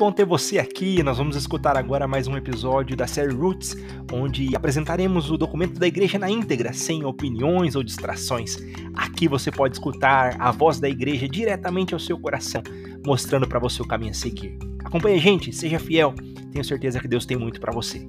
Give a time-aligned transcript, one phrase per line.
[0.00, 1.02] bom ter você aqui.
[1.02, 3.76] Nós vamos escutar agora mais um episódio da série Roots,
[4.10, 8.56] onde apresentaremos o documento da igreja na íntegra, sem opiniões ou distrações.
[8.94, 12.62] Aqui você pode escutar a voz da igreja diretamente ao seu coração,
[13.04, 14.58] mostrando para você o caminho a seguir.
[14.82, 16.14] Acompanhe a gente, seja fiel.
[16.50, 18.08] Tenho certeza que Deus tem muito para você.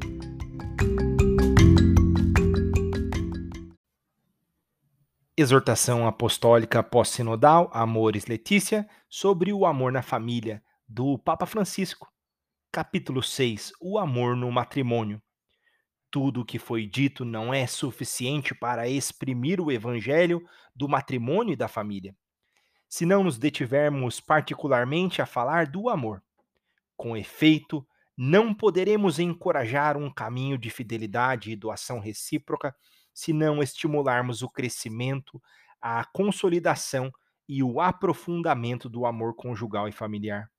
[5.36, 12.12] Exortação Apostólica Pós-Sinodal Amores Letícia sobre o amor na família do Papa Francisco.
[12.70, 15.22] Capítulo 6 O amor no matrimônio.
[16.12, 20.46] Tudo o que foi dito não é suficiente para exprimir o evangelho
[20.76, 22.14] do matrimônio e da família.
[22.90, 26.22] Se não nos detivermos particularmente a falar do amor.
[26.98, 32.76] Com efeito, não poderemos encorajar um caminho de fidelidade e doação recíproca
[33.14, 35.42] se não estimularmos o crescimento,
[35.82, 37.10] a consolidação
[37.48, 40.52] e o aprofundamento do amor conjugal e familiar.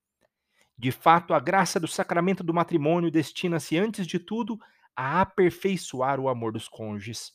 [0.77, 4.59] De fato, a graça do sacramento do matrimônio destina-se, antes de tudo,
[4.97, 7.33] a aperfeiçoar o amor dos cônjuges.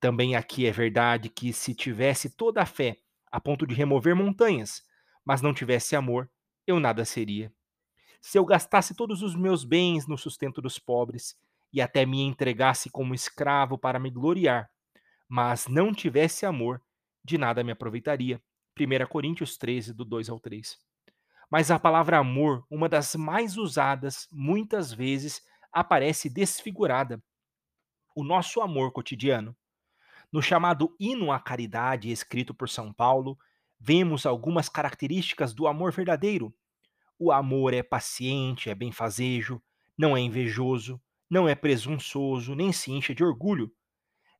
[0.00, 2.98] Também aqui é verdade que, se tivesse toda a fé
[3.30, 4.82] a ponto de remover montanhas,
[5.24, 6.30] mas não tivesse amor,
[6.66, 7.52] eu nada seria.
[8.20, 11.36] Se eu gastasse todos os meus bens no sustento dos pobres
[11.72, 14.70] e até me entregasse como escravo para me gloriar,
[15.28, 16.80] mas não tivesse amor,
[17.24, 18.40] de nada me aproveitaria.
[18.78, 20.78] 1 Coríntios 13, do 2 ao 3.
[21.50, 25.42] Mas a palavra amor, uma das mais usadas, muitas vezes
[25.72, 27.22] aparece desfigurada.
[28.14, 29.56] O nosso amor cotidiano.
[30.32, 33.38] No chamado Hino à Caridade, escrito por São Paulo,
[33.78, 36.54] vemos algumas características do amor verdadeiro.
[37.18, 39.62] O amor é paciente, é benfazejo,
[39.96, 41.00] não é invejoso,
[41.30, 43.72] não é presunçoso, nem se incha de orgulho.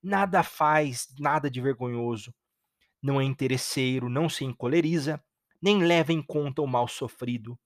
[0.02, 2.34] Nada faz, nada de vergonhoso.
[3.02, 5.22] Não é interesseiro, não se encoleriza,
[5.62, 7.58] nem leva em conta o mal sofrido.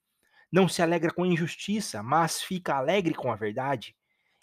[0.50, 3.94] Não se alegra com a injustiça, mas fica alegre com a verdade.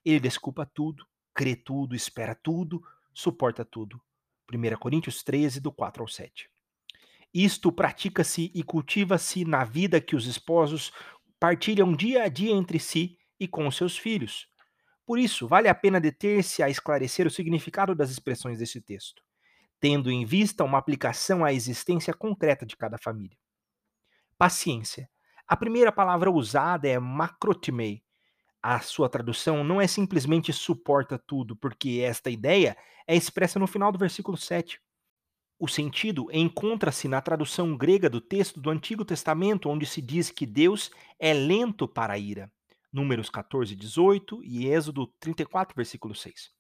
[0.04, 2.82] Ele desculpa tudo, crê tudo, espera tudo,
[3.14, 4.02] suporta tudo.
[4.54, 6.50] 1 Coríntios 13, do 4 ao 7.
[7.34, 10.94] Isto pratica-se e cultiva-se na vida que os esposos
[11.40, 14.48] partilham dia a dia entre si e com seus filhos.
[15.06, 19.22] Por isso, vale a pena deter-se a esclarecer o significado das expressões deste texto,
[19.86, 23.38] tendo em vista uma aplicação à existência concreta de cada família.
[24.36, 25.08] Paciência.
[25.48, 28.02] A primeira palavra usada é macrotimei.
[28.64, 32.76] A sua tradução não é simplesmente suporta tudo, porque esta ideia
[33.06, 34.82] é expressa no final do versículo 7.
[35.60, 40.48] O sentido encontra-se na tradução grega do texto do Antigo Testamento, onde se diz que
[40.48, 42.52] Deus é lento para a ira.
[42.92, 46.55] Números 14, 18 e Êxodo 34, versículo 6.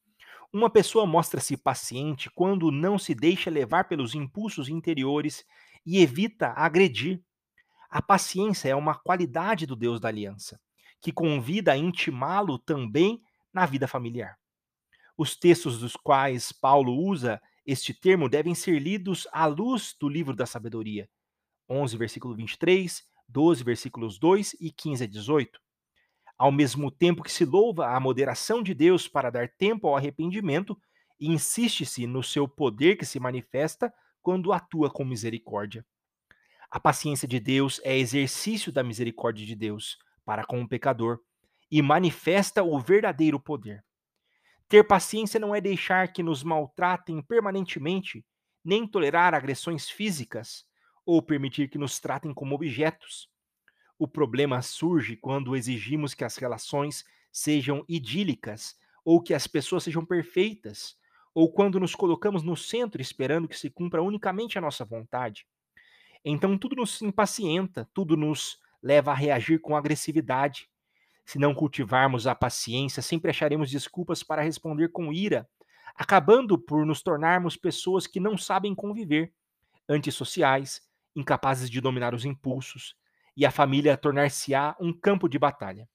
[0.55, 5.43] Uma pessoa mostra-se paciente quando não se deixa levar pelos impulsos interiores
[5.85, 7.21] e evita agredir
[7.89, 10.57] a paciência é uma qualidade do Deus da aliança,
[11.01, 13.21] que convida a intimá-lo também
[13.53, 14.39] na vida familiar.
[15.17, 20.33] Os textos dos quais Paulo usa este termo devem ser lidos à luz do livro
[20.33, 21.09] da sabedoria.
[21.69, 25.64] 11, versículo 23, 12, versículos 2 e 15 a 18.
[26.37, 30.77] Ao mesmo tempo que se louva a moderação de Deus para dar tempo ao arrependimento,
[31.19, 35.85] insiste-se no seu poder que se manifesta quando atua com misericórdia.
[36.69, 41.19] A paciência de Deus é exercício da misericórdia de Deus para com o pecador
[41.71, 43.83] e manifesta o verdadeiro poder.
[44.67, 48.25] Ter paciência não é deixar que nos maltratem permanentemente,
[48.63, 50.65] nem tolerar agressões físicas
[51.05, 53.29] ou permitir que nos tratem como objetos.
[53.97, 58.75] O problema surge quando exigimos que as relações sejam idílicas
[59.05, 60.97] ou que as pessoas sejam perfeitas,
[61.33, 65.45] ou quando nos colocamos no centro esperando que se cumpra unicamente a nossa vontade.
[66.23, 70.67] Então tudo nos impacienta, tudo nos leva a reagir com agressividade.
[71.23, 75.47] Se não cultivarmos a paciência, sempre acharemos desculpas para responder com ira,
[75.95, 79.33] acabando por nos tornarmos pessoas que não sabem conviver,
[79.87, 80.81] antissociais,
[81.15, 82.95] incapazes de dominar os impulsos,
[83.35, 85.87] e a família tornar-se-á um campo de batalha.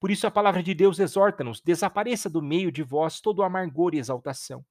[0.00, 3.94] Por isso a palavra de Deus exorta-nos: desapareça do meio de vós todo o amargor
[3.94, 4.64] e exaltação,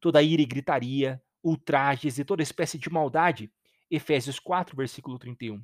[0.00, 3.50] toda ira e gritaria, ultrajes e toda espécie de maldade
[3.90, 5.62] Efésios 4, versículo 31.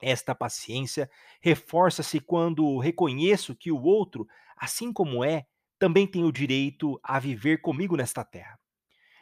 [0.00, 1.10] Esta paciência
[1.40, 5.46] reforça-se quando reconheço que o outro, assim como é,
[5.78, 8.58] também tem o direito a viver comigo nesta terra.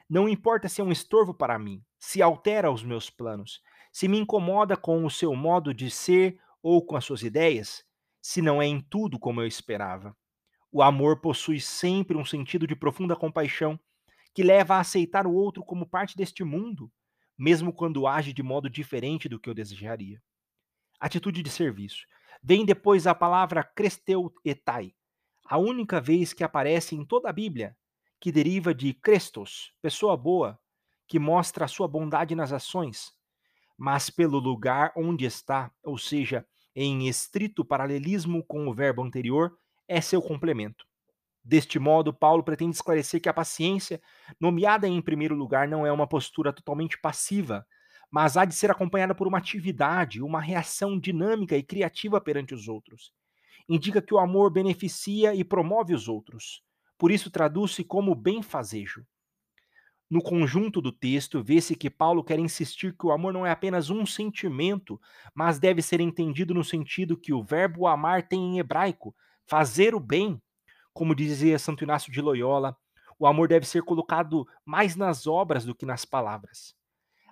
[0.08, 3.62] Não importa se é um estorvo para mim, se altera os meus planos,
[3.93, 7.85] se me incomoda com o seu modo de ser ou com as suas ideias,
[8.23, 10.17] se não é em tudo como eu esperava.
[10.71, 13.79] O amor possui sempre um sentido de profunda compaixão
[14.35, 16.91] que leva a aceitar o outro como parte deste mundo,
[17.37, 20.23] mesmo quando age de modo diferente do que eu desejaria.
[20.99, 22.06] Atitude de serviço.
[22.43, 24.94] Vem depois a palavra cresteuetai,
[25.44, 27.77] a única vez que aparece em toda a Bíblia,
[28.19, 30.59] que deriva de Crestos, pessoa boa,
[31.06, 33.12] que mostra a sua bondade nas ações,
[33.76, 39.56] mas pelo lugar onde está, ou seja, em estrito paralelismo com o verbo anterior,
[39.88, 40.86] é seu complemento.
[41.44, 44.00] Deste modo, Paulo pretende esclarecer que a paciência,
[44.40, 47.66] nomeada em primeiro lugar, não é uma postura totalmente passiva,
[48.10, 52.69] mas há de ser acompanhada por uma atividade, uma reação dinâmica e criativa perante os
[52.69, 53.12] outros.
[53.69, 56.62] Indica que o amor beneficia e promove os outros.
[56.96, 59.04] Por isso, traduz-se como benfazejo.
[60.12, 63.88] No conjunto do texto, vê-se que Paulo quer insistir que o amor não é apenas
[63.88, 65.00] um sentimento,
[65.35, 69.17] mas deve ser entendido no sentido que o verbo amar tem em hebraico,
[69.47, 70.38] fazer o bem.
[70.93, 72.76] Como dizia Santo Inácio de Loyola,
[73.19, 76.75] o amor deve ser colocado mais nas obras do que nas palavras.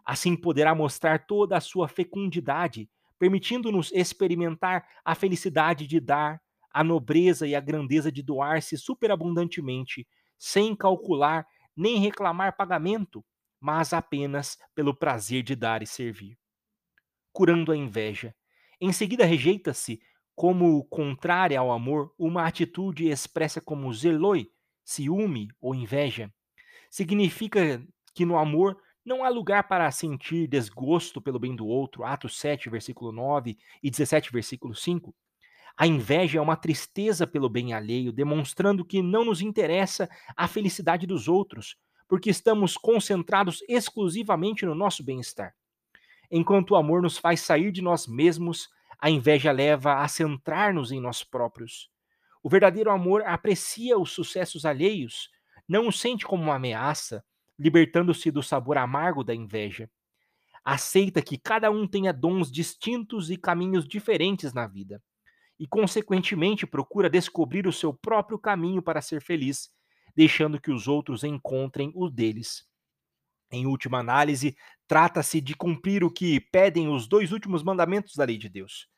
[0.03, 2.89] Assim poderá mostrar toda a sua fecundidade,
[3.19, 6.41] permitindo-nos experimentar a felicidade de dar,
[6.73, 13.25] a nobreza e a grandeza de doar-se superabundantemente, sem calcular nem reclamar pagamento,
[13.61, 16.39] mas apenas pelo prazer de dar e servir.
[17.33, 18.35] Curando a inveja.
[18.81, 20.01] Em seguida, rejeita-se,
[20.35, 24.51] como contrária ao amor, uma atitude expressa como zeloi,
[24.85, 26.33] ciúme ou inveja.
[26.91, 32.39] Significa que no amor não há lugar para sentir desgosto pelo bem do outro, Atos
[32.39, 35.15] 7, versículo 9 e 17, versículo 5.
[35.77, 41.07] A inveja é uma tristeza pelo bem alheio, demonstrando que não nos interessa a felicidade
[41.07, 41.77] dos outros,
[42.09, 45.55] porque estamos concentrados exclusivamente no nosso bem-estar.
[46.31, 48.69] Enquanto o amor nos faz sair de nós mesmos,
[48.99, 51.91] a inveja leva a centrar-nos em nós próprios.
[52.43, 55.31] O verdadeiro amor aprecia os sucessos alheios,
[55.69, 57.25] não o sente como uma ameaça,
[57.59, 59.89] libertando-se do sabor amargo da inveja.
[60.65, 65.03] Aceita que cada um tenha dons distintos e caminhos diferentes na vida
[65.61, 69.69] e, consequentemente, procura descobrir o seu próprio caminho para ser feliz,
[70.17, 72.65] deixando que os outros encontrem o deles.
[73.53, 74.57] Em última análise,
[74.89, 78.89] trata-se de cumprir o que pedem os dois últimos mandamentos da lei de Deus.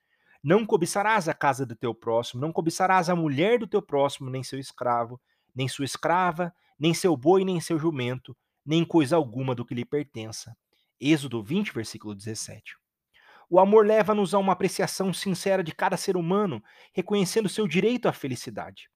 [0.40, 4.44] Não cobiçarás a casa do teu próximo, não cobiçarás a mulher do teu próximo, nem
[4.44, 5.20] seu escravo,
[5.52, 9.84] nem sua escrava, nem seu boi, nem seu jumento, nem coisa alguma do que lhe
[9.84, 10.56] pertença.
[11.00, 12.76] Êxodo 20, versículo 17.
[13.54, 16.64] O amor leva-nos a uma apreciação sincera de cada ser humano,
[16.94, 18.88] reconhecendo seu direito à felicidade.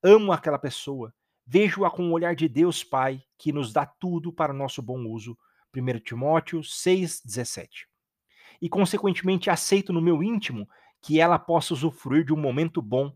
[0.00, 1.12] Amo aquela pessoa,
[1.44, 5.04] vejo-a com o olhar de Deus Pai, que nos dá tudo para o nosso bom
[5.04, 5.36] uso.
[5.76, 7.88] 1 Timóteo 6,17.
[8.62, 10.68] E, consequentemente, aceito no meu íntimo
[11.02, 13.12] que ela possa usufruir de um momento bom.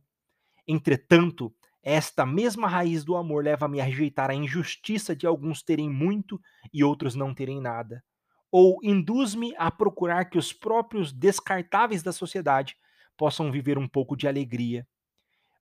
[0.67, 6.41] Entretanto, esta mesma raiz do amor leva-me a rejeitar a injustiça de alguns terem muito
[6.73, 8.03] e outros não terem nada
[8.50, 12.77] ou induz-me a procurar que os próprios descartáveis da sociedade
[13.17, 14.87] possam viver um pouco de alegria.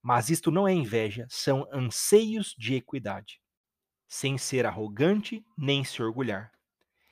[0.01, 3.41] Mas isto não é inveja, são anseios de equidade,
[4.07, 6.51] sem ser arrogante nem se orgulhar.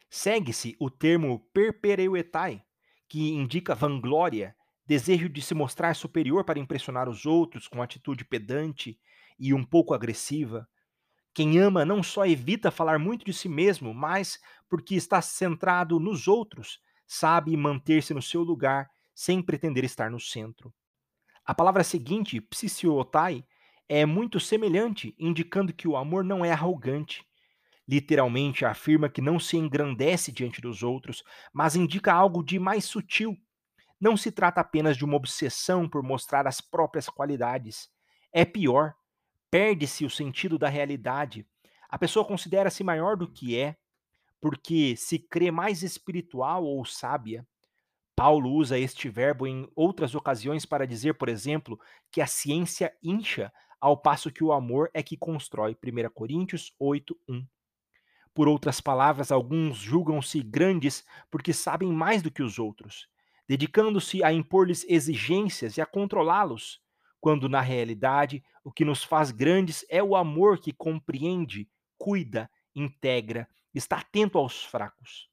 [0.10, 2.63] Segue-se o termo perpereuetai,
[3.10, 4.56] que indica vanglória,
[4.86, 8.98] desejo de se mostrar superior para impressionar os outros com atitude pedante
[9.38, 10.68] e um pouco agressiva,
[11.36, 14.40] quem ama não só evita falar muito de si mesmo, mas
[14.70, 20.74] porque está centrado nos outros, sabe manter-se no seu lugar sem pretender estar no centro.
[21.46, 23.46] A palavra seguinte, psisiotai,
[23.89, 27.25] é muito semelhante, indicando que o amor não é arrogante.
[27.86, 31.22] Literalmente afirma que não se engrandece diante dos outros,
[31.54, 33.36] mas indica algo de mais sutil.
[34.00, 37.89] Não se trata apenas de uma obsessão por mostrar as próprias qualidades.
[38.32, 38.96] É pior,
[39.55, 41.47] perde-se o sentido da realidade.
[41.88, 43.77] A pessoa considera-se maior do que é,
[44.41, 47.47] porque se crê mais espiritual ou sábia.
[48.17, 51.79] Paulo usa este verbo em outras ocasiões para dizer, por exemplo,
[52.12, 55.74] que a ciência incha, ao passo que o amor é que constrói.
[55.81, 57.47] 1 Coríntios 8, 1.
[58.33, 63.07] Por outras palavras, alguns julgam-se grandes porque sabem mais do que os outros,
[63.47, 66.83] dedicando-se a impor-lhes exigências e a controlá-los
[67.25, 71.67] quando na realidade o que nos faz grandes é o amor que compreende,
[71.98, 75.27] cuida, integra, está atento aos fracos.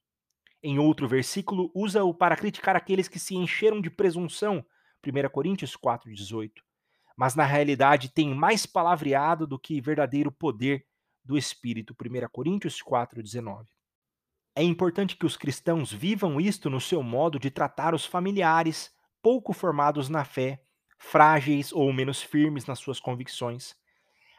[0.62, 4.64] Em outro versículo, usa-o para criticar aqueles que se encheram de presunção,
[5.06, 6.62] 1 Coríntios 4,18.
[7.14, 10.87] Mas na realidade tem mais palavreado do que verdadeiro poder
[11.22, 13.66] do Espírito, 1 Coríntios 4,19.
[14.56, 19.52] É importante que os cristãos vivam isto no seu modo de tratar os familiares, pouco
[19.52, 20.62] formados na fé,
[21.02, 23.75] frágeis ou menos firmes nas suas convicções.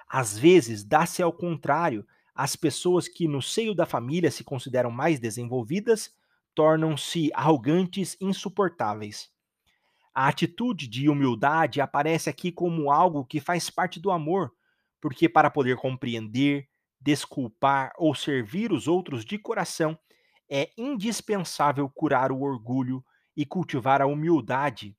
[0.10, 5.20] Às vezes, dá-se ao contrário, as pessoas que no seio da família se consideram mais
[5.20, 6.12] desenvolvidas
[6.56, 9.30] tornam-se arrogantes, insuportáveis.
[10.14, 14.52] A atitude de humildade aparece aqui como algo que faz parte do amor,
[15.02, 16.68] porque para poder compreender,
[17.02, 19.98] desculpar ou servir os outros de coração,
[20.50, 23.04] é indispensável curar o orgulho
[23.36, 24.96] e cultivar a humildade.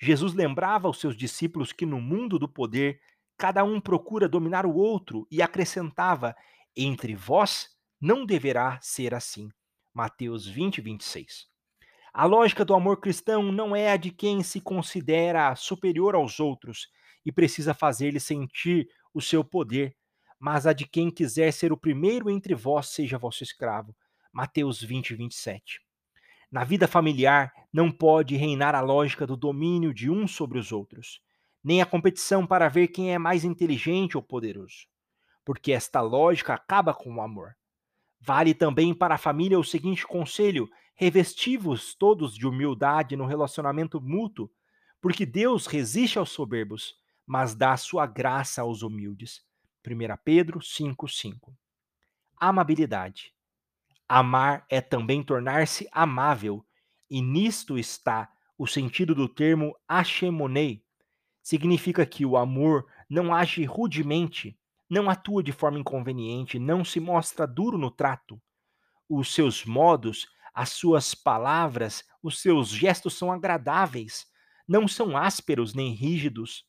[0.00, 3.00] Jesus lembrava aos seus discípulos que no mundo do poder,
[3.36, 6.34] cada um procura dominar o outro e acrescentava:
[6.76, 7.68] entre vós
[8.00, 9.48] não deverá ser assim.
[9.94, 11.46] Mateus 20, 26.
[12.12, 16.88] A lógica do amor cristão não é a de quem se considera superior aos outros
[17.24, 19.96] e precisa fazer-lhe sentir o seu poder,
[20.38, 23.94] mas a de quem quiser ser o primeiro entre vós seja vosso escravo.
[24.32, 25.85] Mateus 20, 27.
[26.50, 31.20] Na vida familiar, não pode reinar a lógica do domínio de uns sobre os outros,
[31.62, 34.86] nem a competição para ver quem é mais inteligente ou poderoso,
[35.44, 37.56] porque esta lógica acaba com o amor.
[38.20, 44.50] Vale também para a família o seguinte conselho: revestivos todos de humildade no relacionamento mútuo,
[45.00, 46.94] porque Deus resiste aos soberbos,
[47.26, 49.44] mas dá sua graça aos humildes.
[49.86, 51.52] 1 Pedro 5,5
[52.38, 53.35] Amabilidade.
[54.08, 56.64] Amar é também tornar-se amável,
[57.10, 60.84] e nisto está o sentido do termo achemonei.
[61.42, 64.58] Significa que o amor não age rudemente,
[64.88, 68.40] não atua de forma inconveniente, não se mostra duro no trato.
[69.08, 74.26] Os seus modos as suas palavras, os seus gestos são agradáveis,
[74.66, 76.64] não são ásperos nem rígidos.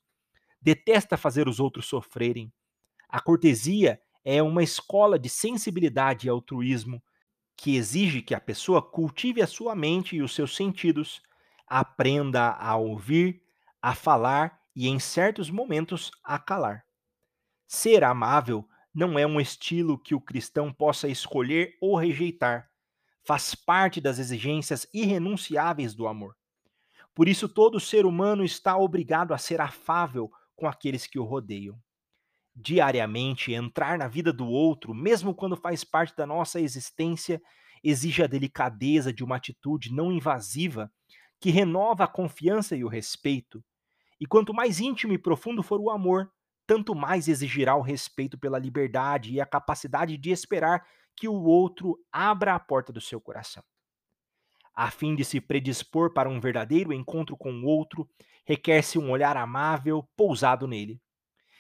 [0.62, 2.52] Detesta fazer os outros sofrerem.
[3.08, 7.02] A cortesia é uma escola de sensibilidade e altruísmo
[7.58, 11.22] que exige que a pessoa cultive a sua mente e os seus sentidos,
[11.68, 13.42] aprenda a ouvir,
[13.82, 16.86] a falar e, em certos momentos, a calar.
[17.68, 22.70] Ser amável não é um estilo que o cristão possa escolher ou rejeitar
[23.28, 26.34] faz parte das exigências irrenunciáveis do amor.
[27.14, 31.78] Por isso, todo ser humano está obrigado a ser afável com aqueles que o rodeiam.
[32.60, 37.40] Diariamente, entrar na vida do outro, mesmo quando faz parte da nossa existência,
[37.84, 40.92] exige a delicadeza de uma atitude não invasiva
[41.40, 43.64] que renova a confiança e o respeito.
[44.20, 46.32] E quanto mais íntimo e profundo for o amor,
[46.66, 50.84] tanto mais exigirá o respeito pela liberdade e a capacidade de esperar
[51.16, 53.64] que o outro abra a porta do seu coração.
[54.74, 58.10] A fim de se predispor para um verdadeiro encontro com o outro,
[58.48, 61.00] requer-se um olhar amável, pousado nele.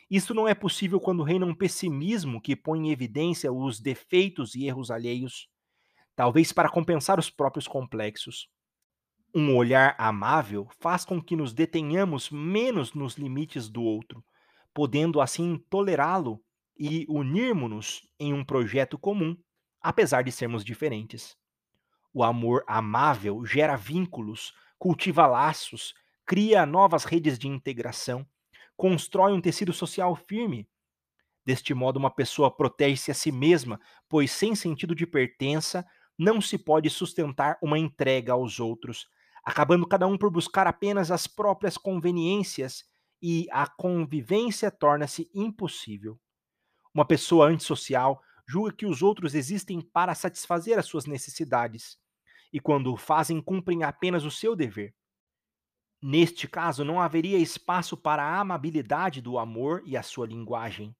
[0.09, 4.65] Isso não é possível quando reina um pessimismo que põe em evidência os defeitos e
[4.65, 5.49] erros alheios,
[6.15, 8.47] talvez para compensar os próprios complexos.
[9.35, 14.23] Um olhar amável faz com que nos detenhamos menos nos limites do outro,
[14.73, 16.41] podendo assim tolerá-lo
[16.79, 19.35] e unirmos-nos em um projeto comum
[19.81, 21.37] apesar de sermos diferentes.
[22.13, 25.93] O amor amável gera vínculos, cultiva laços,
[26.25, 28.27] cria novas redes de integração,
[28.77, 30.69] constrói um tecido social firme.
[31.43, 35.85] Deste modo, uma pessoa protege-se a si mesma, pois sem sentido de pertença,
[36.17, 39.07] não se pode sustentar uma entrega aos outros,
[39.43, 42.85] acabando cada um por buscar apenas as próprias conveniências
[43.21, 46.19] e a convivência torna-se impossível.
[46.93, 51.97] Uma pessoa antissocial julga que os outros existem para satisfazer as suas necessidades,
[52.51, 54.93] e quando o fazem, cumprem apenas o seu dever.
[56.01, 60.95] Neste caso, não haveria espaço para a amabilidade do amor e a sua linguagem.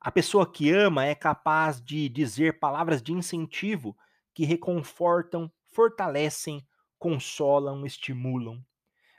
[0.00, 3.96] A pessoa que ama é capaz de dizer palavras de incentivo
[4.34, 6.66] que reconfortam, fortalecem,
[6.98, 8.62] consolam, estimulam.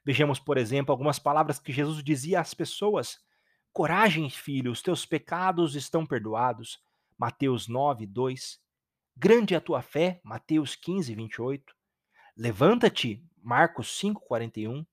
[0.06, 3.20] Vejamos, por exemplo, algumas palavras que Jesus dizia às pessoas:
[3.74, 6.80] Coragem, filho, os teus pecados estão perdoados.
[7.18, 8.60] Mateus 9, 2.
[9.18, 11.76] Grande é a tua fé, Mateus 15, 28.
[12.38, 14.86] Levanta-te, Marcos 5, 41.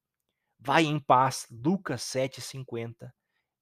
[0.66, 3.14] Vai em paz, Lucas 7, 50.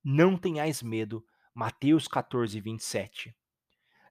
[0.02, 3.37] Não tenhais medo, Mateus 14, 27.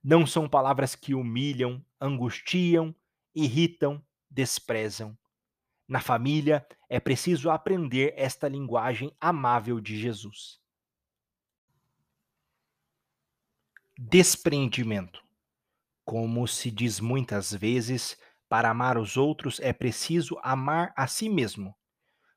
[0.04, 2.96] Não são palavras que humilham, angustiam,
[3.34, 5.18] irritam, desprezam.
[5.88, 10.62] Na família, é preciso aprender esta linguagem amável de Jesus.
[13.98, 15.20] Despreendimento.
[16.06, 18.16] Como se diz muitas vezes,
[18.48, 21.76] para amar os outros é preciso amar a si mesmo.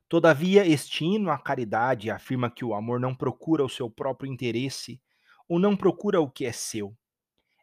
[0.09, 5.01] Todavia, este hino à caridade afirma que o amor não procura o seu próprio interesse
[5.49, 6.95] ou não procura o que é seu.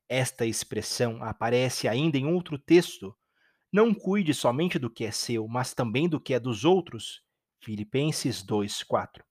[0.07, 3.17] Esta expressão aparece ainda em outro texto.
[3.73, 7.23] Não cuide somente do que é seu, mas também do que é dos outros.
[7.63, 9.25] Filipenses 2:4.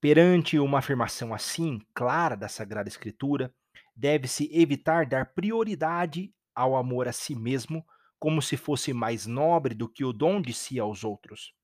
[0.00, 3.54] Perante uma afirmação assim, clara da Sagrada Escritura,
[3.94, 7.86] deve-se evitar dar prioridade ao amor a si mesmo,
[8.18, 11.54] como se fosse mais nobre do que o dom de si aos outros.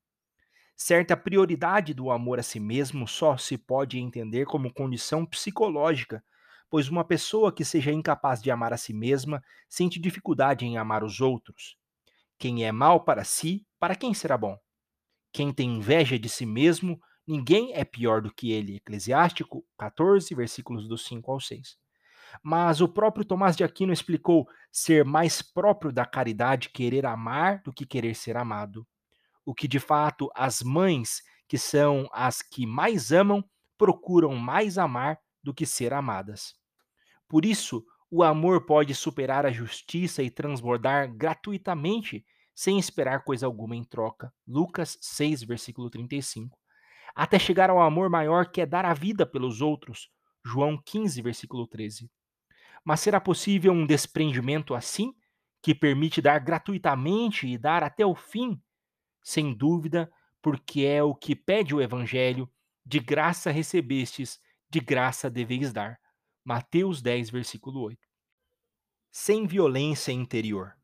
[0.83, 6.25] Certa prioridade do amor a si mesmo só se pode entender como condição psicológica,
[6.71, 11.05] pois uma pessoa que seja incapaz de amar a si mesma sente dificuldade em amar
[11.05, 11.77] os outros.
[12.39, 14.57] Quem é mal para si, para quem será bom?
[15.31, 18.77] Quem tem inveja de si mesmo, ninguém é pior do que ele.
[18.77, 21.77] Eclesiástico 14, versículos do 5 ao 6.
[22.43, 27.71] Mas o próprio Tomás de Aquino explicou ser mais próprio da caridade querer amar do
[27.71, 28.87] que querer ser amado.
[29.51, 33.45] O que de fato as mães, que são as que mais amam,
[33.77, 36.55] procuram mais amar do que ser amadas.
[37.27, 43.75] Por isso, o amor pode superar a justiça e transbordar gratuitamente, sem esperar coisa alguma
[43.75, 44.33] em troca.
[44.47, 46.57] Lucas 6, versículo 35.
[47.13, 50.13] Até chegar ao amor maior que é dar a vida pelos outros.
[50.47, 52.09] João 15, versículo 13.
[52.85, 55.13] Mas será possível um desprendimento assim,
[55.61, 58.57] que permite dar gratuitamente e dar até o fim?
[59.31, 62.51] Sem dúvida, porque é o que pede o Evangelho:
[62.85, 66.01] de graça recebestes, de graça deveis dar.
[66.45, 68.09] Mateus 10, versículo 8.
[69.09, 70.77] Sem violência interior.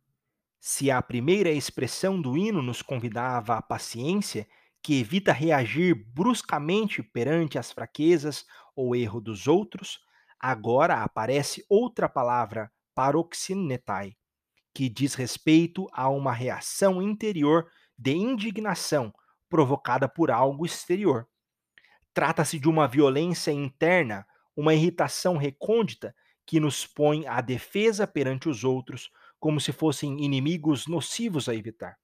[0.60, 4.46] Se a primeira expressão do hino nos convidava à paciência,
[4.80, 9.98] que evita reagir bruscamente perante as fraquezas ou erro dos outros,
[10.38, 14.16] agora aparece outra palavra, paroxinetai,
[14.72, 19.12] que diz respeito a uma reação interior de indignação
[19.48, 21.28] provocada por algo exterior.
[22.12, 24.26] Trata-se de uma violência interna,
[24.56, 26.14] uma irritação recôndita
[26.46, 31.98] que nos põe à defesa perante os outros, como se fossem inimigos nocivos a evitar.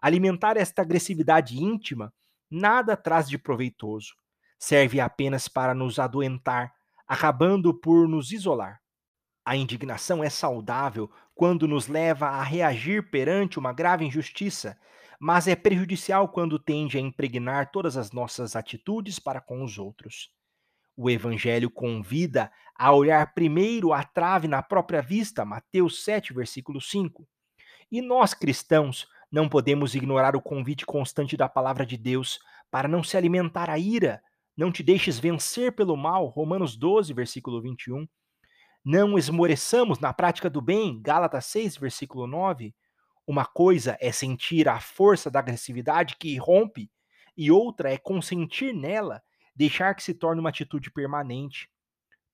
[0.00, 2.12] Alimentar esta agressividade íntima
[2.50, 4.14] nada traz de proveitoso,
[4.58, 6.72] serve apenas para nos adoentar,
[7.06, 8.80] acabando por nos isolar.
[9.44, 14.78] A indignação é saudável quando nos leva a reagir perante uma grave injustiça,
[15.20, 20.30] mas é prejudicial quando tende a impregnar todas as nossas atitudes para com os outros.
[20.96, 27.26] O Evangelho convida a olhar primeiro a trave na própria vista, Mateus 7, versículo 5.
[27.90, 32.38] E nós, cristãos, não podemos ignorar o convite constante da palavra de Deus
[32.70, 34.22] para não se alimentar a ira,
[34.56, 38.06] não te deixes vencer pelo mal, Romanos 12, versículo 21.
[38.84, 42.74] Não esmoreçamos na prática do bem, Gálatas 6, versículo 9.
[43.26, 46.90] Uma coisa é sentir a força da agressividade que irrompe,
[47.36, 49.22] e outra é consentir nela,
[49.56, 51.70] deixar que se torne uma atitude permanente.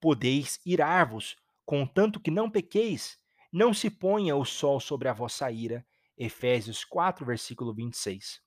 [0.01, 3.19] Podeis irar-vos, contanto que não pequeis,
[3.53, 5.85] não se ponha o sol sobre a vossa ira.
[6.17, 8.41] Efésios 4, versículo 26.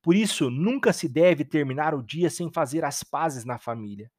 [0.00, 4.10] Por isso, nunca se deve terminar o dia sem fazer as pazes na família.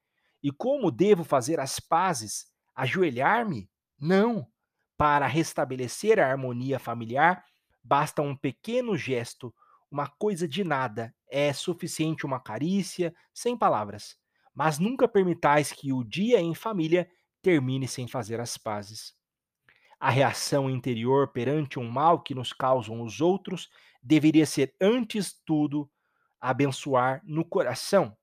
[0.44, 2.48] E como devo fazer as pazes?
[2.76, 3.70] Ajoelhar-me?
[4.00, 4.48] Não.
[4.98, 7.44] Para restabelecer a harmonia familiar,
[7.84, 9.54] basta um pequeno gesto,
[9.90, 14.16] uma coisa de nada, é suficiente uma carícia, sem palavras.
[14.54, 17.10] Mas nunca permitais que o dia em família
[17.42, 19.14] termine sem fazer as pazes.
[20.00, 23.70] A reação interior perante um mal que nos causam os outros
[24.02, 25.90] deveria ser, antes tudo,
[26.40, 28.18] abençoar no coração,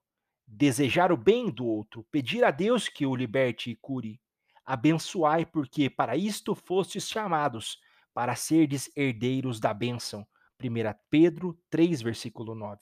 [0.47, 4.21] desejar o bem do outro, pedir a Deus que o liberte e cure.
[4.65, 7.79] Abençoai, porque para isto fostes chamados,
[8.19, 10.27] para serdes herdeiros da bênção.
[10.61, 10.67] 1
[11.09, 12.81] Pedro 3, versículo 9.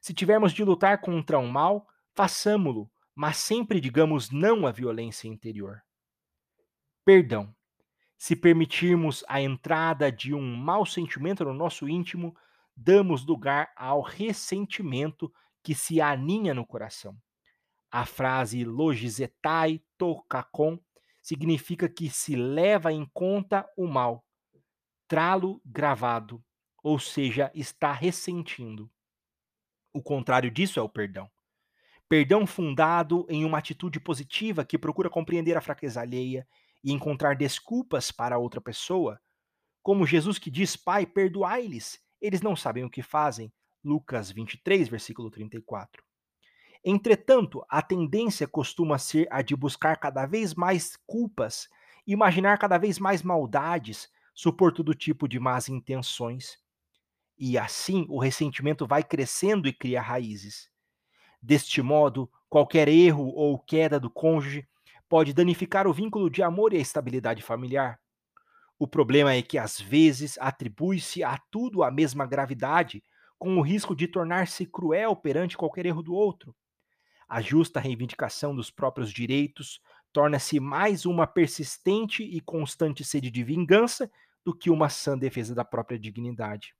[0.00, 5.82] Se tivermos de lutar contra um mal, façamo-lo, mas sempre digamos não à violência interior.
[7.04, 7.52] Perdão.
[8.16, 12.32] Se permitirmos a entrada de um mau sentimento no nosso íntimo,
[12.76, 15.32] damos lugar ao ressentimento
[15.64, 17.18] que se aninha no coração.
[17.90, 20.78] A frase logizetai tokakon
[21.20, 24.23] significa que se leva em conta o mal,
[25.08, 26.42] tralo gravado,
[26.82, 28.90] ou seja, está ressentindo.
[29.92, 31.30] O contrário disso é o perdão.
[32.08, 36.46] Perdão fundado em uma atitude positiva que procura compreender a fraqueza alheia
[36.82, 39.20] e encontrar desculpas para outra pessoa,
[39.82, 43.52] como Jesus que diz: Pai, perdoai-lhes, eles não sabem o que fazem.
[43.82, 46.02] Lucas 23, versículo 34.
[46.84, 51.68] Entretanto, a tendência costuma ser a de buscar cada vez mais culpas,
[52.06, 56.58] imaginar cada vez mais maldades, supor todo tipo de más intenções.
[57.38, 60.68] E assim o ressentimento vai crescendo e cria raízes.
[61.40, 64.66] Deste modo, qualquer erro ou queda do cônjuge
[65.08, 68.00] pode danificar o vínculo de amor e a estabilidade familiar.
[68.78, 73.04] O problema é que às vezes atribui-se a tudo a mesma gravidade,
[73.38, 76.54] com o risco de tornar-se cruel perante qualquer erro do outro.
[77.28, 79.80] A justa reivindicação dos próprios direitos
[80.12, 84.10] torna-se mais uma persistente e constante sede de vingança
[84.44, 86.74] do que uma sã defesa da própria dignidade.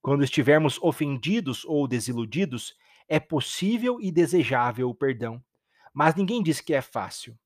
[0.00, 2.76] Quando estivermos ofendidos ou desiludidos,
[3.08, 5.42] é possível e desejável o perdão.
[5.92, 7.36] Mas ninguém diz que é fácil.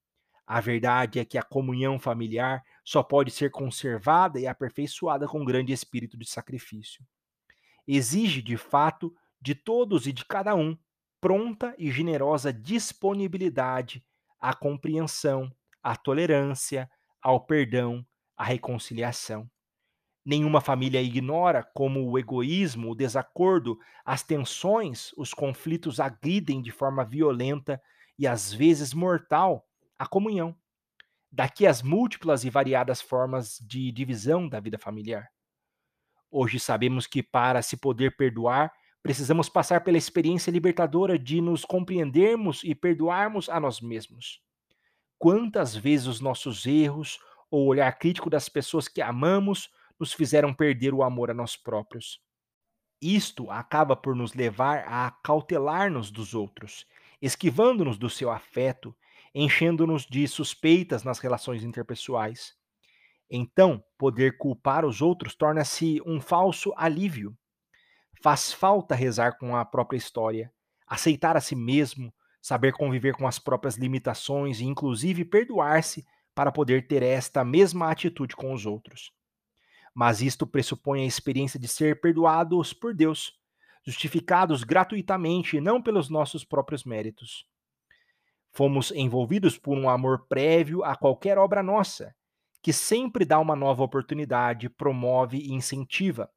[0.47, 5.73] A verdade é que a comunhão familiar só pode ser conservada e aperfeiçoada com grande
[5.73, 7.05] espírito de sacrifício.
[7.87, 10.77] Exige, de fato, de todos e de cada um,
[11.21, 14.05] pronta e generosa disponibilidade
[14.41, 15.51] à compreensão,
[15.83, 16.91] à tolerância,
[17.21, 18.05] ao perdão,
[18.43, 19.49] à reconciliação.
[20.25, 27.05] Nenhuma família ignora como o egoísmo, o desacordo, as tensões, os conflitos agridem de forma
[27.05, 27.81] violenta
[28.19, 29.65] e às vezes mortal
[29.97, 30.57] a comunhão.
[31.31, 35.29] Daqui as múltiplas e variadas formas de divisão da vida familiar.
[36.29, 38.73] Hoje sabemos que para se poder perdoar,
[39.05, 44.41] precisamos passar pela experiência libertadora de nos compreendermos e perdoarmos a nós mesmos.
[45.17, 47.21] Quantas vezes os nossos erros
[47.53, 52.19] ou olhar crítico das pessoas que amamos nos fizeram perder o amor a nós próprios.
[52.99, 56.87] Isto acaba por nos levar a cautelar-nos dos outros,
[57.21, 58.97] esquivando-nos do seu afeto,
[59.35, 62.55] enchendo-nos de suspeitas nas relações interpessoais.
[63.31, 67.37] Então, poder culpar os outros torna-se um falso alívio.
[68.23, 70.51] Faz falta rezar com a própria história,
[70.87, 76.87] aceitar a si mesmo, saber conviver com as próprias limitações e, inclusive, perdoar-se para poder
[76.87, 79.13] ter esta mesma atitude com os outros
[79.95, 83.39] mas isto pressupõe a experiência de ser perdoados por Deus,
[83.85, 87.47] justificados gratuitamente e não pelos nossos próprios méritos.
[88.53, 92.15] Fomos envolvidos por um amor prévio a qualquer obra nossa,
[92.63, 96.31] que sempre dá uma nova oportunidade, promove e incentiva.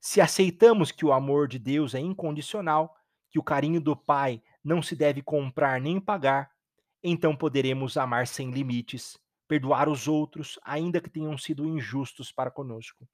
[0.00, 2.94] Se aceitamos que o amor de Deus é incondicional,
[3.30, 6.50] que o carinho do Pai não se deve comprar nem pagar,
[7.02, 9.16] então poderemos amar sem limites,
[9.52, 13.06] perdoar os outros, ainda que tenham sido injustos para conosco.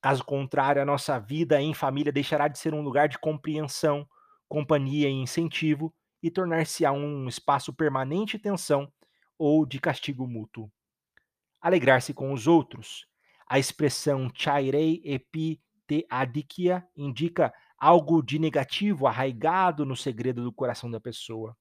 [0.00, 4.08] Caso contrário, a nossa vida em família deixará de ser um lugar de compreensão,
[4.48, 8.90] companhia e incentivo e tornar-se-á um espaço permanente de tensão
[9.38, 10.72] ou de castigo mútuo.
[11.60, 13.06] Alegrar-se com os outros.
[13.46, 20.90] A expressão chairei epi te adikia indica algo de negativo arraigado no segredo do coração
[20.90, 21.54] da pessoa.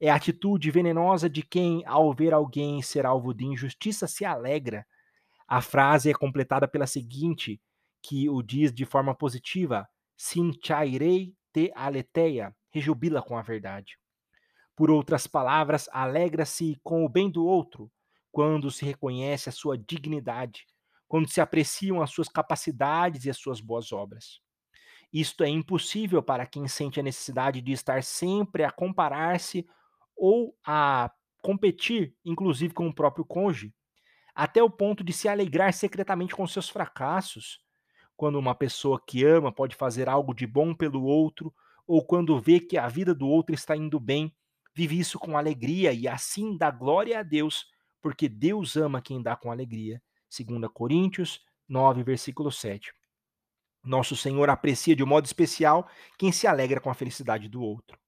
[0.00, 4.86] É a atitude venenosa de quem, ao ver alguém ser alvo de injustiça, se alegra.
[5.46, 7.60] A frase é completada pela seguinte,
[8.02, 13.96] que o diz de forma positiva: Sinchairei te aleteia, rejubila com a verdade.
[14.76, 17.90] Por outras palavras, alegra-se com o bem do outro,
[18.32, 20.66] quando se reconhece a sua dignidade,
[21.06, 24.40] quando se apreciam as suas capacidades e as suas boas obras.
[25.12, 29.64] Isto é impossível para quem sente a necessidade de estar sempre a comparar-se
[30.16, 31.10] ou a
[31.42, 33.74] competir, inclusive com o próprio cônjuge,
[34.34, 37.60] até o ponto de se alegrar secretamente com seus fracassos.
[38.16, 41.54] Quando uma pessoa que ama pode fazer algo de bom pelo outro,
[41.86, 44.34] ou quando vê que a vida do outro está indo bem,
[44.74, 47.66] vive isso com alegria e assim dá glória a Deus,
[48.00, 50.02] porque Deus ama quem dá com alegria.
[50.36, 52.92] 2 Coríntios 9, versículo 7.
[53.84, 57.98] Nosso Senhor aprecia de um modo especial quem se alegra com a felicidade do outro.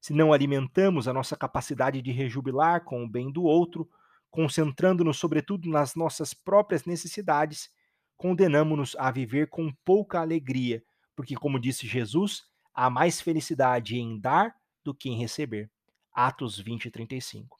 [0.00, 3.88] Se não alimentamos a nossa capacidade de rejubilar com o bem do outro,
[4.30, 7.70] concentrando-nos sobretudo nas nossas próprias necessidades,
[8.16, 10.82] condenamos-nos a viver com pouca alegria,
[11.16, 15.70] porque, como disse Jesus, há mais felicidade em dar do que em receber.
[16.12, 17.58] Atos 20 e 35.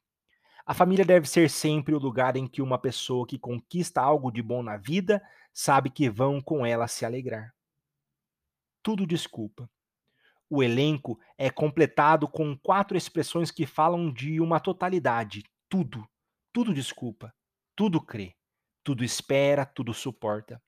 [0.66, 4.42] A família deve ser sempre o lugar em que uma pessoa que conquista algo de
[4.42, 5.22] bom na vida
[5.52, 7.54] sabe que vão com ela se alegrar.
[8.82, 9.68] Tudo desculpa.
[10.50, 16.08] O elenco é completado com quatro expressões que falam de uma totalidade: tudo,
[16.52, 17.34] tudo desculpa,
[17.76, 18.34] tudo crê,
[18.82, 20.62] tudo espera, tudo suporta.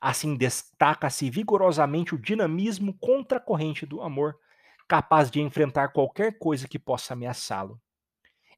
[0.00, 4.38] Assim destaca-se vigorosamente o dinamismo contracorrente do amor,
[4.86, 7.80] capaz de enfrentar qualquer coisa que possa ameaçá-lo.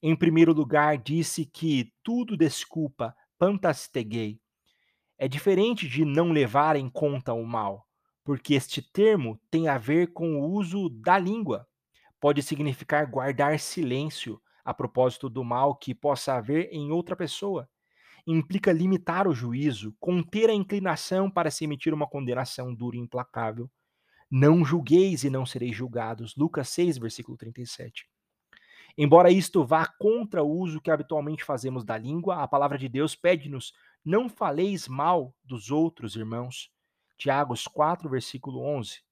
[0.03, 4.39] Em primeiro lugar, disse que tudo desculpa, pantasteguei.
[5.17, 7.90] É diferente de não levar em conta o mal
[8.25, 11.67] porque este termo tem a ver com o uso da língua.
[12.21, 17.69] Pode significar guardar silêncio a propósito do mal que possa haver em outra pessoa.
[18.27, 23.71] Implica limitar o juízo, conter a inclinação para se emitir uma condenação dura e implacável.
[24.31, 26.37] Não julgueis e não sereis julgados.
[26.37, 28.07] Lucas 6, versículo 37.
[28.97, 33.17] Embora isto vá contra o uso que habitualmente fazemos da língua, a palavra de Deus
[33.17, 33.73] pede-nos:
[34.05, 36.71] não faleis mal dos outros irmãos.
[37.21, 39.03] Tiago 4, versículo 11.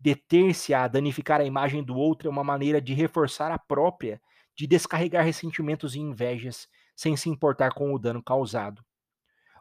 [0.00, 4.18] Deter-se a danificar a imagem do outro é uma maneira de reforçar a própria,
[4.56, 8.82] de descarregar ressentimentos e invejas, sem se importar com o dano causado.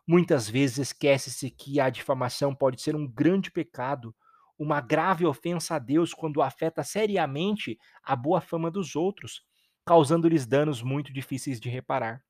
[0.07, 4.15] Muitas vezes esquece-se que a difamação pode ser um grande pecado,
[4.57, 9.41] uma grave ofensa a Deus quando afeta seriamente a boa fama dos outros,
[9.85, 12.23] causando-lhes danos muito difíceis de reparar.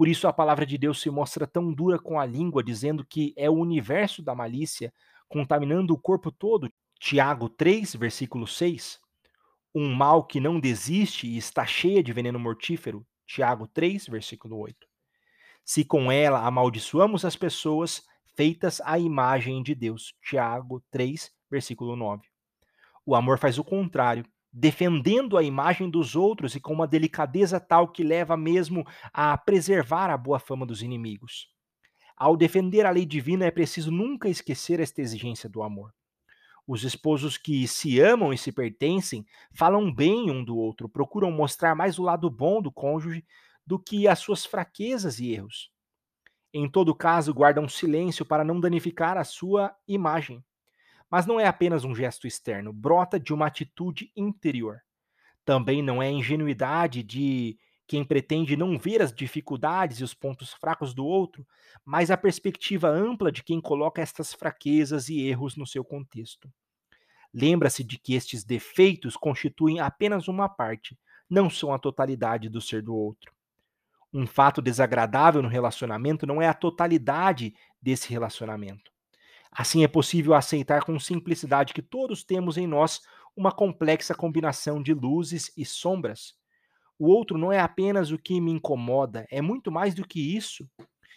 [0.00, 3.34] Por isso a palavra de Deus se mostra tão dura com a língua, dizendo que
[3.36, 4.94] é o universo da malícia,
[5.28, 6.72] contaminando o corpo todo.
[6.98, 8.98] Tiago 3, versículo 6.
[9.74, 13.06] Um mal que não desiste e está cheia de veneno mortífero.
[13.26, 14.74] Tiago 3, versículo 8.
[15.66, 18.02] Se com ela amaldiçoamos as pessoas
[18.34, 20.14] feitas à imagem de Deus.
[20.22, 22.22] Tiago 3, versículo 9.
[23.04, 27.88] O amor faz o contrário, defendendo a imagem dos outros e com uma delicadeza tal
[27.88, 31.48] que leva mesmo a preservar a boa fama dos inimigos.
[32.16, 35.94] Ao defender a lei divina, é preciso nunca esquecer esta exigência do amor.
[36.66, 41.74] Os esposos que se amam e se pertencem falam bem um do outro, procuram mostrar
[41.74, 43.24] mais o lado bom do cônjuge
[43.66, 45.70] do que as suas fraquezas e erros.
[46.52, 50.44] Em todo caso, guardam silêncio para não danificar a sua imagem.
[51.10, 54.80] Mas não é apenas um gesto externo, brota de uma atitude interior.
[55.44, 57.58] Também não é ingenuidade de
[57.90, 61.44] quem pretende não ver as dificuldades e os pontos fracos do outro,
[61.84, 66.48] mas a perspectiva ampla de quem coloca estas fraquezas e erros no seu contexto.
[67.34, 70.96] Lembra-se de que estes defeitos constituem apenas uma parte,
[71.28, 73.32] não são a totalidade do ser do outro.
[74.12, 78.92] Um fato desagradável no relacionamento não é a totalidade desse relacionamento.
[79.50, 83.00] Assim é possível aceitar com simplicidade que todos temos em nós
[83.36, 86.34] uma complexa combinação de luzes e sombras.
[86.98, 90.68] O outro não é apenas o que me incomoda, é muito mais do que isso.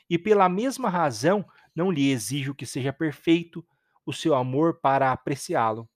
[0.09, 3.65] E pela mesma razão, não lhe exijo que seja perfeito
[4.05, 5.89] o seu amor para apreciá-lo.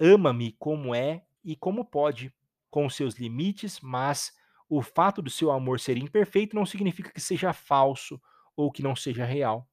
[0.00, 2.32] Ama-me como é e como pode,
[2.70, 4.32] com seus limites, mas
[4.68, 8.20] o fato do seu amor ser imperfeito não significa que seja falso
[8.56, 9.68] ou que não seja real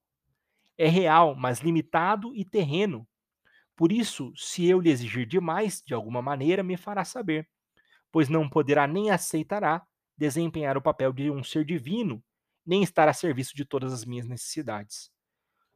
[0.81, 3.07] é real, mas limitado e terreno.
[3.75, 7.47] Por isso, se eu lhe exigir demais, de alguma maneira me fará saber,
[8.11, 9.85] pois não poderá nem aceitará
[10.17, 12.23] desempenhar o papel de um ser divino,
[12.65, 15.11] nem estar a serviço de todas as minhas necessidades.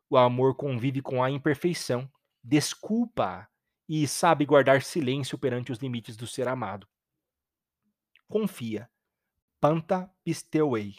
[0.10, 2.12] O amor convive com a imperfeição,
[2.44, 3.48] desculpa
[3.88, 6.88] e sabe guardar silêncio perante os limites do ser amado.
[8.28, 8.90] Confia.
[9.60, 10.96] Panta pisteuei.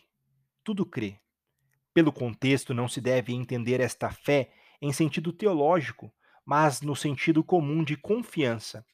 [0.62, 1.21] Tudo crê.
[1.97, 4.51] Pelo contexto, não se deve entender esta fé
[4.83, 6.13] em sentido teológico,
[6.45, 8.85] mas no sentido comum de confiança.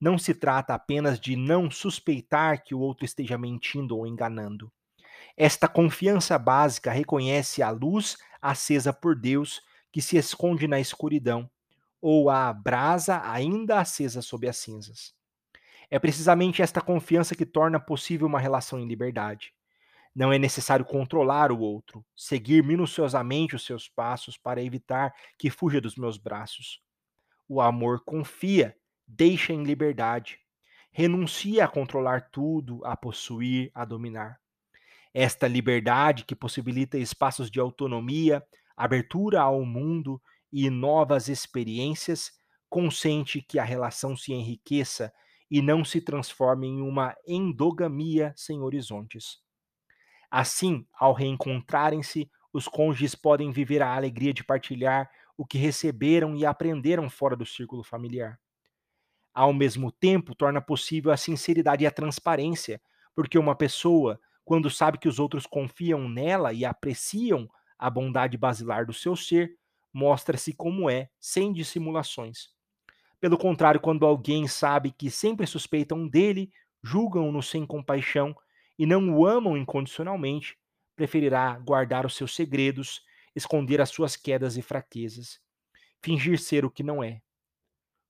[0.00, 4.72] Não se trata apenas de não suspeitar que o outro esteja mentindo ou enganando.
[5.36, 9.60] Esta confiança básica reconhece a luz acesa por Deus
[9.92, 11.50] que se esconde na escuridão,
[12.00, 15.12] ou a brasa ainda acesa sob as cinzas.
[15.90, 19.52] É precisamente esta confiança que torna possível uma relação em liberdade.
[20.14, 25.80] Não é necessário controlar o outro, seguir minuciosamente os seus passos para evitar que fuja
[25.80, 26.80] dos meus braços.
[27.48, 30.38] O amor confia, deixa em liberdade,
[30.90, 34.40] renuncia a controlar tudo, a possuir, a dominar.
[35.14, 38.44] Esta liberdade que possibilita espaços de autonomia,
[38.76, 40.20] abertura ao mundo
[40.52, 42.32] e novas experiências,
[42.68, 45.12] consente que a relação se enriqueça
[45.50, 49.38] e não se transforme em uma endogamia sem horizontes.
[50.30, 56.44] Assim, ao reencontrarem-se, os cônjuges podem viver a alegria de partilhar o que receberam e
[56.44, 58.38] aprenderam fora do círculo familiar.
[59.32, 62.80] Ao mesmo tempo, torna possível a sinceridade e a transparência,
[63.14, 68.84] porque uma pessoa, quando sabe que os outros confiam nela e apreciam a bondade basilar
[68.84, 69.56] do seu ser,
[69.92, 72.50] mostra-se como é, sem dissimulações.
[73.20, 76.50] Pelo contrário, quando alguém sabe que sempre suspeitam dele,
[76.82, 78.34] julgam-no sem compaixão
[78.78, 80.56] e não o amam incondicionalmente,
[80.94, 83.02] preferirá guardar os seus segredos,
[83.34, 85.40] esconder as suas quedas e fraquezas,
[86.02, 87.20] fingir ser o que não é.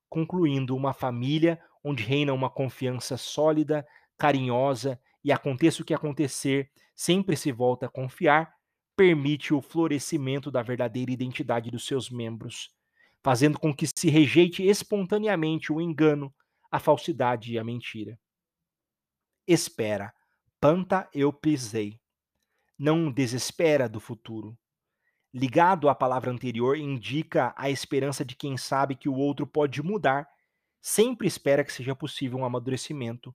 [0.08, 7.36] Concluindo, uma família onde reina uma confiança sólida, carinhosa e aconteça o que acontecer, sempre
[7.36, 8.54] se volta a confiar,
[8.96, 12.74] permite o florescimento da verdadeira identidade dos seus membros,
[13.22, 16.34] fazendo com que se rejeite espontaneamente o engano,
[16.70, 18.18] a falsidade e a mentira.
[19.46, 20.12] Espera
[20.60, 22.00] Panta eu pisei.
[22.76, 24.58] Não desespera do futuro.
[25.32, 30.28] Ligado à palavra anterior, indica a esperança de quem sabe que o outro pode mudar,
[30.80, 33.32] sempre espera que seja possível um amadurecimento,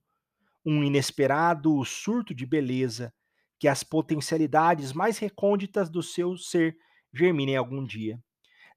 [0.66, 3.10] um inesperado surto de beleza,
[3.58, 6.76] que as potencialidades mais recônditas do seu ser
[7.10, 8.22] germinem algum dia.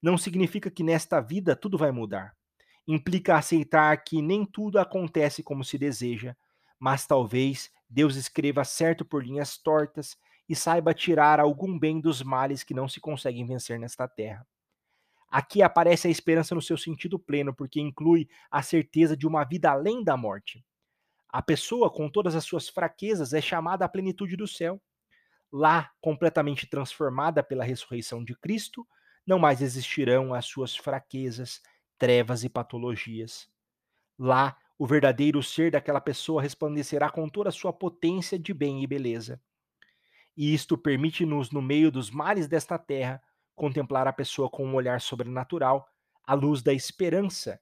[0.02, 2.34] Não significa que nesta vida tudo vai mudar.
[2.88, 6.34] Implica aceitar que nem tudo acontece como se deseja,
[6.80, 12.63] mas talvez Deus escreva certo por linhas tortas e saiba tirar algum bem dos males
[12.63, 14.45] que não se conseguem vencer nesta terra.
[15.30, 19.69] Aqui aparece a esperança no seu sentido pleno, porque inclui a certeza de uma vida
[19.69, 20.65] além da morte.
[21.30, 24.82] A pessoa, com todas as suas fraquezas, é chamada à plenitude do céu.
[25.52, 28.88] Lá, completamente transformada pela ressurreição de Cristo,
[29.26, 31.62] não mais existirão as suas fraquezas,
[31.97, 33.50] trevas e patologias.
[34.17, 38.88] Lá, o verdadeiro ser daquela pessoa resplandecerá com toda a sua potência de bem e
[38.88, 39.42] beleza.
[40.36, 43.22] E isto permite-nos, no meio dos males desta terra,
[43.56, 45.88] contemplar a pessoa com um olhar sobrenatural,
[46.24, 47.60] à luz da esperança,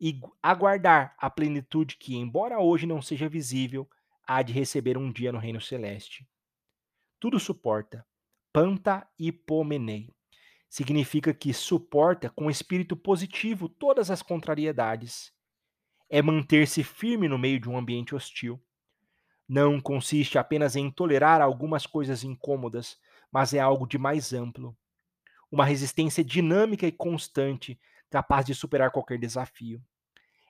[0.00, 3.88] e aguardar a plenitude que, embora hoje não seja visível,
[4.26, 6.28] há de receber um dia no reino celeste.
[7.20, 8.04] Tudo suporta.
[8.52, 10.12] Panta hipomenei.
[10.68, 15.32] Significa que suporta com espírito positivo todas as contrariedades.
[16.08, 18.60] É manter-se firme no meio de um ambiente hostil.
[19.48, 22.98] Não consiste apenas em tolerar algumas coisas incômodas,
[23.30, 24.76] mas é algo de mais amplo.
[25.50, 27.78] Uma resistência dinâmica e constante,
[28.10, 29.82] capaz de superar qualquer desafio.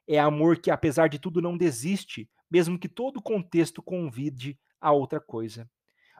[0.06, 4.92] É amor que, apesar de tudo, não desiste, mesmo que todo o contexto convide a
[4.92, 5.68] outra coisa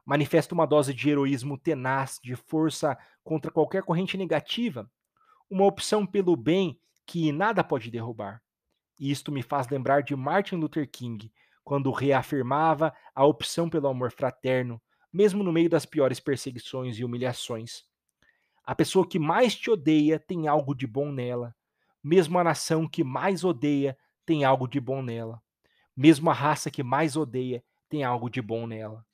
[0.09, 4.91] manifesta uma dose de heroísmo tenaz, de força contra qualquer corrente negativa,
[5.51, 8.43] uma opção pelo bem que nada pode derrubar.
[8.99, 11.33] E isto me faz lembrar de Martin Luther King,
[11.63, 14.81] quando reafirmava a opção pelo amor fraterno,
[15.13, 17.85] mesmo no meio das piores perseguições e humilhações.
[18.65, 21.55] A pessoa que mais te odeia tem algo de bom nela.
[22.03, 25.43] Mesmo a nação que mais odeia tem algo de bom nela.
[25.97, 29.05] Mesmo a raça que mais odeia tem algo de bom nela.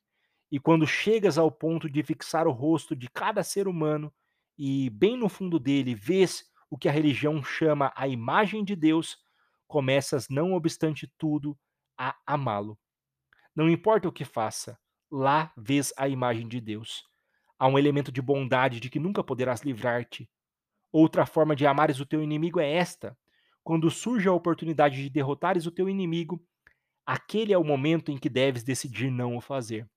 [0.50, 4.12] E quando chegas ao ponto de fixar o rosto de cada ser humano
[4.58, 9.18] e bem no fundo dele vês o que a religião chama a imagem de Deus,
[9.66, 11.58] começas, não obstante tudo,
[11.96, 12.78] a amá-lo.
[13.54, 14.78] Não importa o que faça,
[15.10, 17.04] lá vês a imagem de Deus.
[17.58, 20.28] Há um elemento de bondade de que nunca poderás livrar-te.
[20.92, 23.16] Outra forma de amares o teu inimigo é esta:
[23.62, 26.44] quando surge a oportunidade de derrotares o teu inimigo,
[27.06, 29.88] aquele é o momento em que deves decidir não o fazer.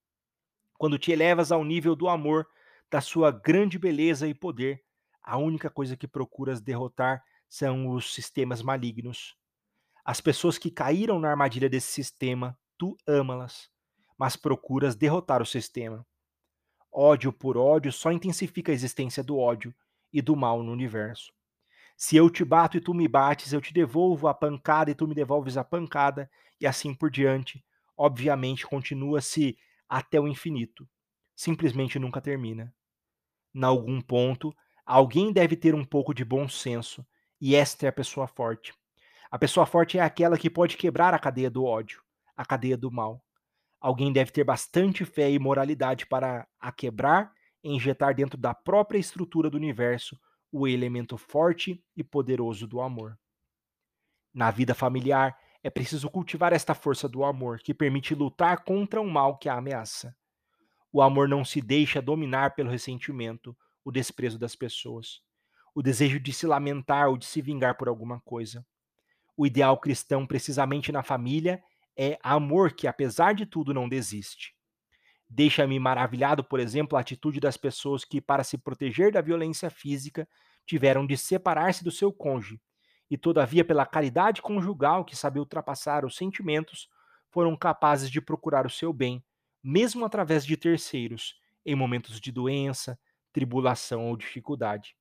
[0.77, 2.47] Quando te elevas ao nível do amor,
[2.89, 4.83] da sua grande beleza e poder,
[5.21, 9.35] a única coisa que procuras derrotar são os sistemas malignos.
[10.07, 13.69] As pessoas que caíram na armadilha desse sistema, tu ama-las,
[14.17, 16.07] mas procuras derrotar o sistema.
[16.89, 19.75] Ódio por ódio só intensifica a existência do ódio
[20.13, 21.33] e do mal no universo.
[21.97, 25.05] Se eu te bato e tu me bates, eu te devolvo a pancada e tu
[25.05, 27.61] me devolves a pancada, e assim por diante.
[27.97, 29.57] Obviamente, continua-se
[29.89, 30.87] até o infinito.
[31.35, 32.73] Simplesmente nunca termina.
[33.53, 37.05] Em algum ponto, alguém deve ter um pouco de bom senso,
[37.41, 38.73] e esta é a pessoa forte.
[39.29, 42.01] A pessoa forte é aquela que pode quebrar a cadeia do ódio,
[42.35, 43.23] a cadeia do mal.
[43.79, 47.31] Alguém deve ter bastante fé e moralidade para a quebrar
[47.63, 50.17] e injetar dentro da própria estrutura do universo
[50.51, 53.17] o elemento forte e poderoso do amor.
[54.33, 59.09] Na vida familiar, é preciso cultivar esta força do amor, que permite lutar contra o
[59.09, 60.15] mal que a ameaça.
[60.91, 65.21] O amor não se deixa dominar pelo ressentimento, o desprezo das pessoas,
[65.75, 68.65] o desejo de se lamentar ou de se vingar por alguma coisa.
[69.37, 71.63] O ideal cristão, precisamente na família,
[71.95, 74.55] é amor que, apesar de tudo, não desiste.
[75.29, 80.27] Deixa-me maravilhado, por exemplo, a atitude das pessoas que, para se proteger da violência física,
[80.65, 82.59] tiveram de separar-se do seu cônjuge
[83.09, 86.89] e, todavia, pela caridade conjugal que sabia ultrapassar os sentimentos,
[87.29, 89.23] foram capazes de procurar o seu bem,
[89.63, 92.99] mesmo através de terceiros, em momentos de doença,
[93.31, 94.95] tribulação ou dificuldade.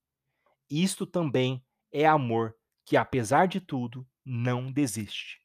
[0.68, 5.38] Isto também é amor que, apesar de tudo, não desiste.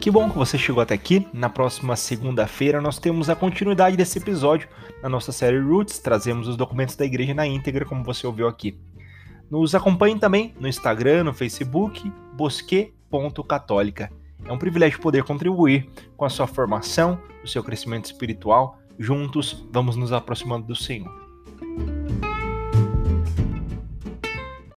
[0.00, 1.26] Que bom que você chegou até aqui.
[1.32, 4.68] Na próxima segunda-feira nós temos a continuidade desse episódio
[5.02, 5.98] na nossa série Roots.
[5.98, 8.78] Trazemos os documentos da igreja na íntegra, como você ouviu aqui.
[9.50, 14.12] Nos acompanhe também no Instagram, no Facebook, bosque.católica.
[14.44, 18.78] É um privilégio poder contribuir com a sua formação, o seu crescimento espiritual.
[18.96, 21.25] Juntos, vamos nos aproximando do Senhor.